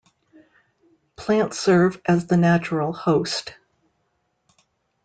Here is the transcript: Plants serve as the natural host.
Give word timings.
Plants 1.15 1.59
serve 1.59 2.01
as 2.07 2.25
the 2.25 2.35
natural 2.35 2.91
host. 2.91 3.53